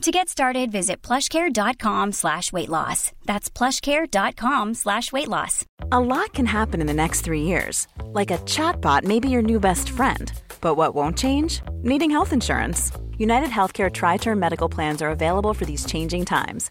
[0.00, 3.12] To get started, visit plushcare.com slash weight loss.
[3.26, 5.66] That's plushcare.com slash weight loss.
[5.92, 7.86] A lot can happen in the next three years.
[8.04, 10.32] Like a chatbot may be your new best friend.
[10.62, 11.60] But what won't change?
[11.82, 12.92] Needing health insurance.
[13.18, 16.70] United Healthcare Tri Term Medical Plans are available for these changing times.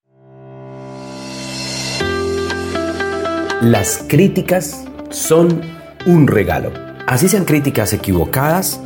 [3.61, 5.61] Las críticas son
[6.07, 6.73] un regalo.
[7.05, 8.81] Así sean críticas equivocadas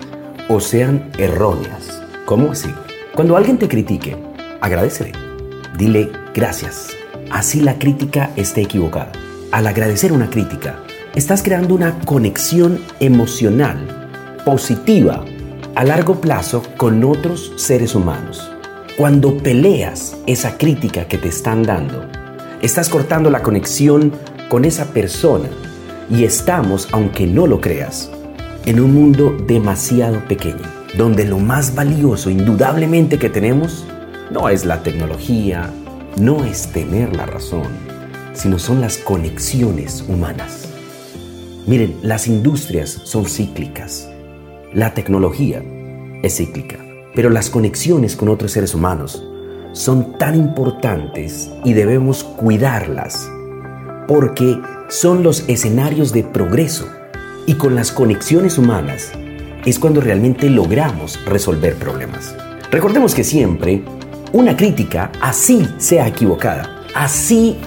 [0.50, 2.04] o sean erróneas.
[2.26, 2.68] ¿Cómo así?
[3.14, 4.18] Cuando alguien te critique,
[4.60, 5.14] agradecele.
[5.78, 6.90] Dile gracias.
[7.32, 9.14] Así la crítica esté equivocada.
[9.54, 10.76] Al agradecer una crítica,
[11.16, 14.12] estás creando una conexión emocional
[14.44, 15.24] positiva
[15.76, 18.52] a largo plazo con otros seres humanos.
[18.98, 22.10] Cuando peleas esa crítica que te están dando,
[22.62, 24.12] estás cortando la conexión
[24.50, 25.50] con esa persona
[26.10, 28.12] y estamos, aunque no lo creas,
[28.66, 30.62] en un mundo demasiado pequeño,
[30.98, 33.86] donde lo más valioso indudablemente que tenemos
[34.32, 35.70] no es la tecnología,
[36.18, 37.68] no es tener la razón,
[38.34, 40.68] sino son las conexiones humanas.
[41.68, 44.10] Miren, las industrias son cíclicas.
[44.74, 45.64] La tecnología
[46.22, 46.78] es cíclica,
[47.16, 49.24] pero las conexiones con otros seres humanos
[49.74, 53.30] son tan importantes y debemos cuidarlas
[54.08, 56.88] porque son los escenarios de progreso
[57.46, 59.12] y con las conexiones humanas
[59.66, 62.36] es cuando realmente logramos resolver problemas.
[62.72, 63.84] Recordemos que siempre
[64.32, 67.58] una crítica, así sea equivocada, así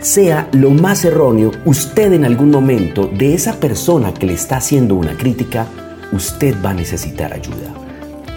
[0.00, 4.94] sea lo más erróneo, usted en algún momento de esa persona que le está haciendo
[4.94, 5.66] una crítica,
[6.12, 7.72] usted va a necesitar ayuda.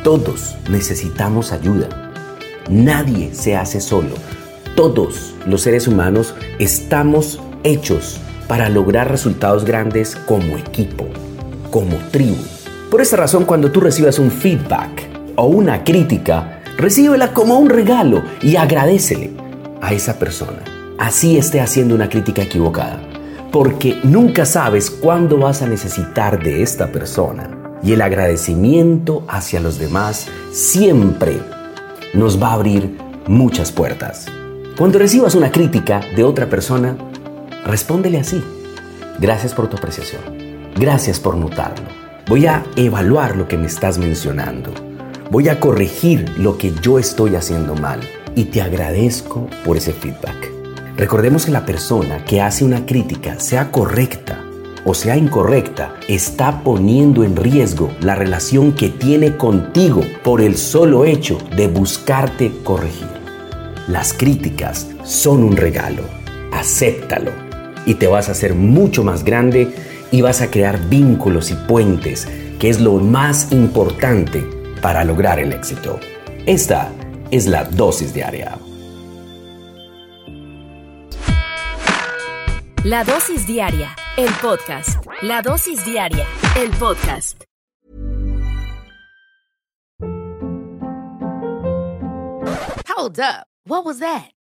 [0.03, 2.12] Todos necesitamos ayuda.
[2.69, 4.16] Nadie se hace solo.
[4.75, 11.06] Todos los seres humanos estamos hechos para lograr resultados grandes como equipo,
[11.72, 12.38] como tribu.
[12.90, 18.23] Por esta razón, cuando tú recibas un feedback o una crítica, recíbela como un regalo
[18.41, 19.31] y agradecele
[19.81, 20.59] a esa persona.
[20.97, 23.01] Así esté haciendo una crítica equivocada,
[23.51, 27.50] porque nunca sabes cuándo vas a necesitar de esta persona.
[27.84, 31.39] Y el agradecimiento hacia los demás siempre
[32.13, 32.97] nos va a abrir
[33.28, 34.25] muchas puertas.
[34.78, 36.95] Cuando recibas una crítica de otra persona,
[37.67, 38.44] respóndele así.
[39.19, 40.22] Gracias por tu apreciación.
[40.75, 41.88] Gracias por notarlo.
[42.28, 44.73] Voy a evaluar lo que me estás mencionando.
[45.31, 48.00] Voy a corregir lo que yo estoy haciendo mal.
[48.35, 50.51] Y te agradezco por ese feedback.
[50.95, 54.44] Recordemos que la persona que hace una crítica, sea correcta
[54.85, 61.03] o sea incorrecta, está poniendo en riesgo la relación que tiene contigo por el solo
[61.03, 63.09] hecho de buscarte corregir.
[63.89, 66.03] Las críticas son un regalo.
[66.53, 67.47] Acéptalo
[67.88, 69.74] y te vas a hacer mucho más grande
[70.12, 72.28] y vas a crear vínculos y puentes,
[72.60, 74.44] que es lo más importante
[74.81, 76.00] para lograr el éxito.
[76.45, 76.92] Esta
[77.31, 78.60] es la dosis diaria.
[82.84, 85.04] La dosis diaria, el podcast.
[85.22, 86.25] La dosis diaria,
[86.56, 87.44] el podcast.
[92.88, 93.48] Hold up.
[93.66, 94.37] What was that?